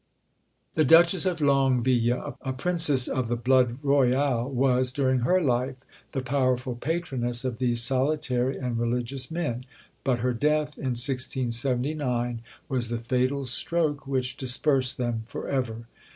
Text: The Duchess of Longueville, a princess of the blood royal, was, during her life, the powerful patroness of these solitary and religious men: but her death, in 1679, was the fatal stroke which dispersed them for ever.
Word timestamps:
The 0.73 0.83
Duchess 0.83 1.27
of 1.27 1.41
Longueville, 1.41 2.35
a 2.41 2.53
princess 2.53 3.07
of 3.07 3.27
the 3.27 3.35
blood 3.35 3.77
royal, 3.83 4.49
was, 4.49 4.91
during 4.91 5.19
her 5.19 5.39
life, 5.39 5.75
the 6.13 6.23
powerful 6.23 6.73
patroness 6.75 7.45
of 7.45 7.59
these 7.59 7.83
solitary 7.83 8.57
and 8.57 8.79
religious 8.79 9.29
men: 9.29 9.63
but 10.03 10.17
her 10.17 10.33
death, 10.33 10.75
in 10.75 10.95
1679, 10.97 12.41
was 12.67 12.89
the 12.89 12.97
fatal 12.97 13.45
stroke 13.45 14.07
which 14.07 14.37
dispersed 14.37 14.97
them 14.97 15.21
for 15.27 15.47
ever. 15.47 15.87